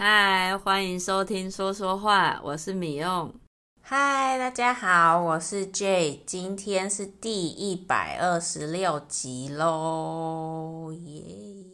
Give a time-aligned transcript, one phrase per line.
[0.00, 3.34] 嗨，欢迎收听说说话，我是米用。
[3.80, 11.64] 嗨，大家好，我是 Jay，今天是第一百二十六集喽，耶！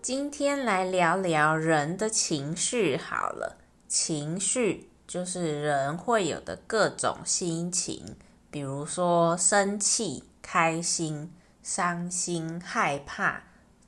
[0.00, 3.58] 今天来聊聊人的情绪好了，
[3.88, 8.14] 情绪就是人会有的各种心情。
[8.52, 13.42] 比如说生气、开心、伤心、害怕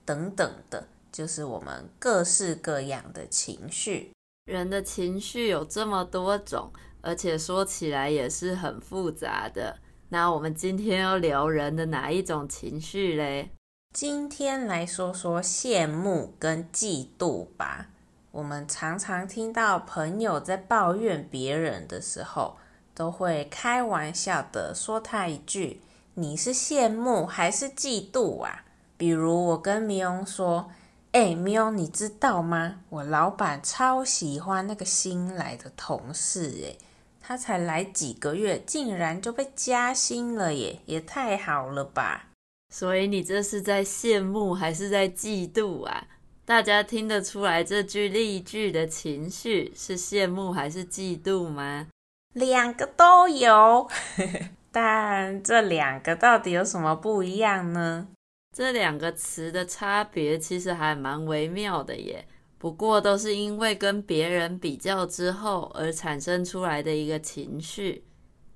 [0.07, 4.11] 等等的，就是我们各式各样的情绪。
[4.47, 6.73] 人的情绪有这么多种，
[7.03, 9.77] 而且说起来也是很复杂的。
[10.09, 13.51] 那我们今天要聊人的哪一种情绪嘞？
[13.93, 17.89] 今天来说说羡慕跟嫉妒吧。
[18.31, 22.57] 我们常常听到朋友在抱怨别人的时候，
[22.95, 25.81] 都会开玩笑的说他一句
[26.15, 28.65] ：“你是羡慕还是嫉妒啊？”
[28.97, 30.71] 比如我跟咪翁说
[31.13, 32.81] ：“哎，咪翁，你知道吗？
[32.89, 36.77] 我老板超喜欢那个新来的同事，哎，
[37.21, 42.29] 他才来几个月，竟然就被加薪了耶，也太好了吧！”
[42.73, 46.07] 所以你这是在羡慕还是在嫉妒啊？
[46.45, 51.87] 大家听得出来这句例句的情绪是羡慕还是嫉妒吗？
[52.35, 53.89] 两个都有，
[54.71, 58.09] 但这两个到底有什么不一样呢？
[58.57, 62.27] 这两个词的差别其实还蛮微妙的耶。
[62.59, 68.05] 不过都是因为跟别人比较之后而产生出来的一个情绪。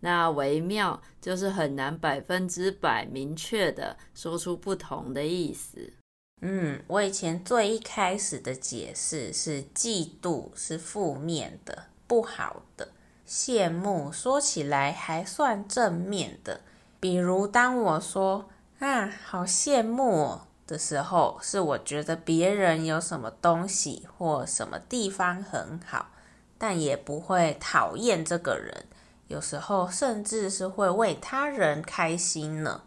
[0.01, 5.93] 那微妙就是很难百分之百明确的说出不同的意思。
[6.41, 12.89] 嗯，我以前最一开始的解释是嫉妒是负面的，不好的。
[13.29, 16.63] 羡慕说起来还算正面的，
[16.99, 18.49] 比如当我说
[18.79, 26.11] 啊，好羡慕哦的时候，是我觉得别人有什么东西或什么地方很好，
[26.57, 28.87] 但也不会讨厌这个人，
[29.27, 32.83] 有时候甚至是会为他人开心呢。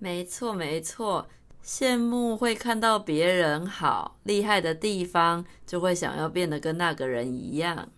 [0.00, 1.26] 没错，没错，
[1.62, 7.90] 羡慕会看到别人好厉害的地方，就会想要变得跟那个人一样。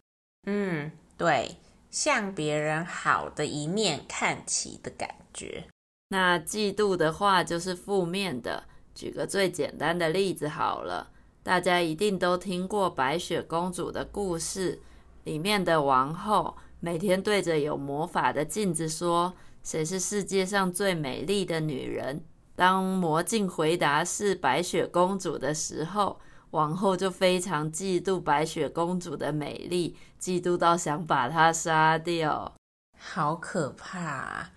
[0.47, 1.57] 嗯，对。
[1.95, 5.63] 向别人好的一面看齐的感觉。
[6.09, 8.65] 那嫉妒的话就是负面的。
[8.97, 11.13] 举个最简单的例子好了，
[11.45, 14.83] 大家一定都听过白雪公主的故事，
[15.23, 19.33] 里面的王后每天对着有魔法的镜子说
[19.63, 22.25] ：“谁是世界上最美丽的女人？”
[22.57, 26.19] 当魔镜回答是白雪公主的时候，
[26.55, 32.55] 王后就非常嫉妒白雪公主的美丽，嫉妒到想把她杀掉，
[32.97, 34.53] 好可怕啊！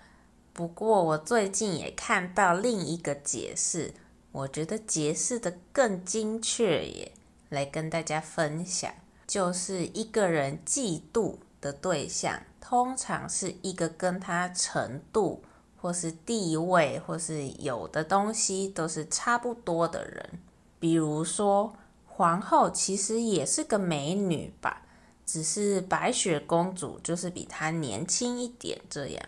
[0.54, 3.96] 不过我最近也看到另一个解释，
[4.32, 7.12] 我觉得解释得更精确耶，
[7.50, 8.94] 来跟大家分享，
[9.26, 15.44] 就是一个人嫉妒的对象，通常是一个跟他程度
[15.82, 20.40] 或是地位或是有的东西都是差不多的人，
[20.80, 21.74] 比如说。
[22.18, 24.88] 皇后其实也是个美女吧，
[25.24, 29.24] 只是白雪公主就是比她年轻一点这样。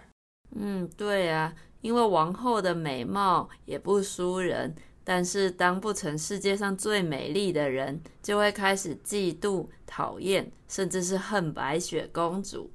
[0.55, 4.73] 嗯，对啊，因为王后的美貌也不输人，
[5.03, 12.71] 但是当不成世界上最美丽的人，就会开始嫉妒、讨厌，甚至是恨白雪公主。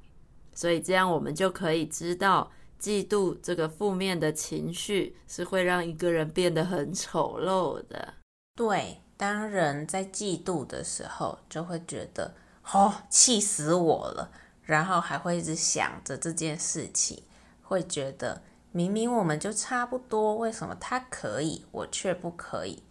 [0.54, 8.14] 所以这样我们就可以知道，嫉妒这个负面的情绪是会让一个人变得很丑陋的。
[8.54, 9.00] 对。
[9.16, 12.34] 当人在嫉妒的时候，就会觉得
[12.72, 14.30] 哦，气死我了，
[14.62, 17.22] 然后还会一直想着这件事情，
[17.62, 18.42] 会觉得
[18.72, 22.82] 明明我们就差不多，为什么他可以，我却不可以？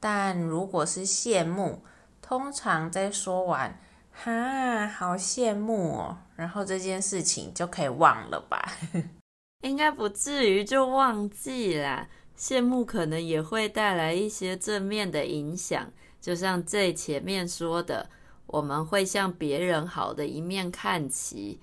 [0.00, 1.82] 但如果是羡慕，
[2.20, 3.78] 通常在说完
[4.10, 8.72] “哈，好羡慕哦”，然后这件事情就可以忘了吧？
[9.62, 12.08] 应该不至于就忘记啦。
[12.40, 15.92] 羡慕可能也会带来一些正面的影响，
[16.22, 18.08] 就像最前面说的，
[18.46, 21.60] 我们会向别人好的一面看齐，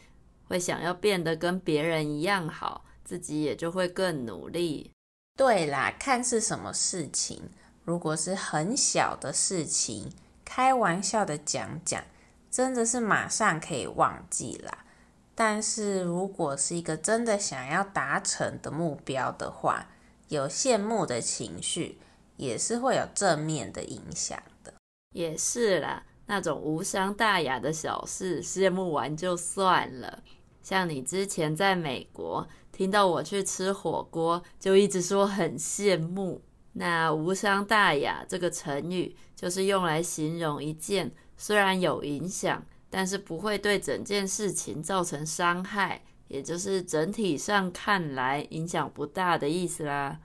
[0.47, 4.91] 会想要变得跟别人一样好，自己也就会更努力。
[5.35, 7.49] 对啦，看是什么事情，
[7.83, 10.11] 如果是很小的事情，
[10.45, 12.03] 开玩笑的讲讲，
[12.51, 14.85] 真的是马上可以忘记啦。
[15.33, 19.87] 但是如果是一个真的想要达成的目标的话，
[20.29, 21.97] 有羡慕的情绪，
[22.35, 24.73] 也是会有正面的影响的。
[25.13, 30.23] 也是啦，那种无伤大雅的小事，羡慕完就算了。
[30.61, 36.41] 像你之前在美国听到我去吃火锅，就一直说很羡慕。
[36.73, 50.19] 那无伤大雅这个成语，就是用来形容一件虽然有影响，但是不会对整件事情造成伤害，也就是整体上看来影响不大的意思啦。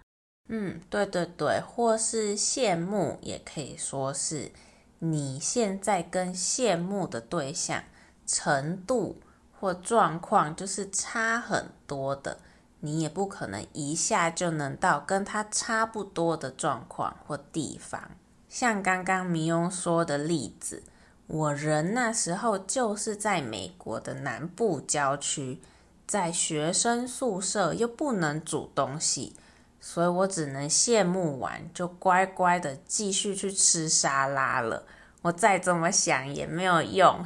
[0.49, 4.51] 嗯，对对对，或是羡慕，也可以说是
[4.99, 7.85] 你现在跟羡慕的对象
[8.27, 9.21] 程度
[9.59, 12.39] 或状况就是差很多的。
[12.81, 18.11] 你也不可能一下就能到跟他差不多的状况或地方。
[18.49, 20.83] 像刚刚迷翁说的例子，
[21.29, 25.63] 我人那时候就是在美国的南部郊区，
[26.13, 29.35] 在学生宿舍又不能煮东西，
[29.81, 34.85] 所以我只能羡慕完就乖乖的继续去吃沙拉了。
[35.23, 37.25] 我再怎么想也没有用。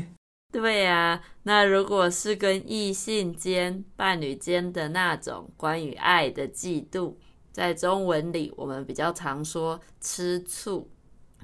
[0.52, 7.14] 对呀，那如果是跟异性间、伴侣间的那种关于爱的嫉妒，
[7.50, 10.90] 在中文里我们比较常说吃醋。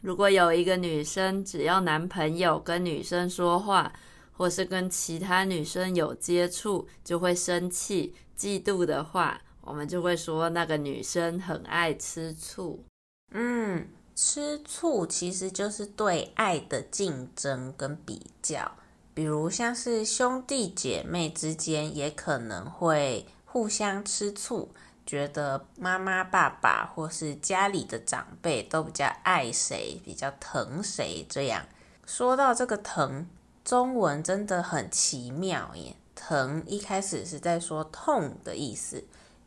[0.03, 3.91] 如果有一个女生，只要男朋友跟女生说话，
[4.33, 12.85] 或是跟其他女生有接触，就会生气、嫉妒的话，我们就会说那个女生很爱吃醋。
[13.31, 18.73] 嗯，吃醋其实就是对爱的竞争跟比较。
[19.15, 24.71] 比如像是兄弟姐妹之间，也可能会互相吃醋，
[25.05, 31.27] 觉得妈妈、爸爸或是家里的长辈都比较爱谁，比较疼谁。
[31.29, 31.67] 这样
[32.07, 33.27] 说到这个疼，
[33.65, 35.97] 中文真的很奇妙耶。
[36.15, 39.03] 疼一开始是在说痛的意思，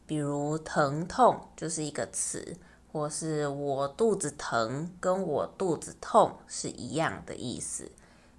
[0.05, 2.57] 比如疼痛就是一个词，
[2.91, 7.91] 或是我肚子疼，跟我肚子痛是一样的意思。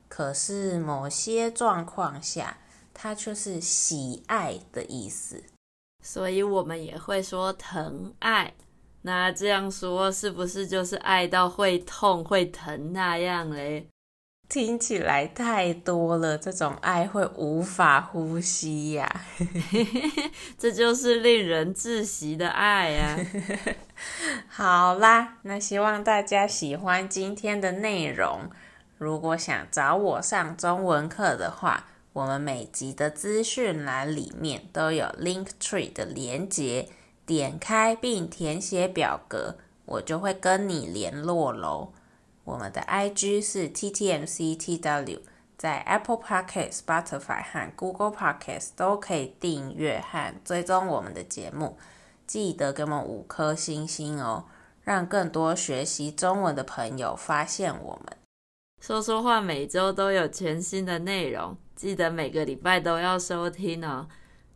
[0.09, 2.59] 可是某些状况下，
[2.93, 5.43] 它却是喜爱的意思，
[6.05, 8.55] 所以我们也会说疼爱。
[9.03, 13.89] 那这样说是不是就是爱到会痛会疼那样嘞？
[14.49, 19.27] 听起来太多了，这种爱会无法呼吸呀、啊！
[20.57, 23.75] 这就是令人窒息的爱呀、啊！
[24.49, 28.49] 好啦，那希望大家喜欢今天的内容。
[28.99, 36.89] 如果想找我上中文课的话，我们每集的资讯栏里面都有 Linktree 的连结，
[37.27, 41.93] 点开并填写表格，我就会跟你联络喽。
[42.47, 45.19] 我们的 IG 是 TTMCTW，
[45.59, 51.77] 在 Apple Podcast、Spotify 和 Google Podcast 都可以订阅和追踪我们的节目，
[52.25, 54.45] 记得给我们五颗星星哦，
[54.83, 58.17] 让更多学习中文的朋友发现我们。
[58.81, 64.07] 说说话每周都有全新的内容，记得每个礼拜都要收听哦。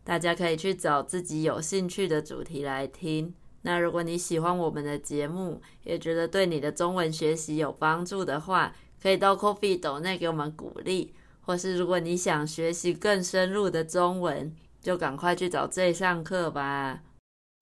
[0.05, 3.35] 大家可以去找自己有兴趣的主题来听。
[3.63, 11.13] 那如果你喜欢我们的节目，也觉得对你的中文学习有帮助的话，可以到 Coffee 斗内给我们鼓励。
[11.41, 17.01] 或是如果你想学习更深入的中文，就赶快去找 J 上课吧。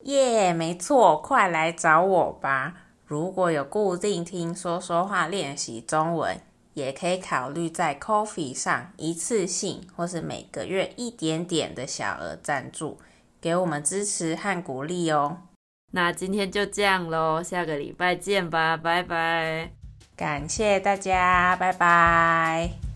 [0.04, 2.76] 耶，yeah，没错，快来找我吧。
[3.06, 6.40] 如果有固定听说说话练习中文。
[6.76, 12.98] 也可以考虑在 Coffee 上一次性或是每个月一点点的小额赞助，
[13.42, 15.40] 给我们支持和鼓励哦。
[15.92, 19.72] 那今天就这样喽，下个礼拜见吧，拜拜。
[20.16, 22.89] 感谢大家，拜拜。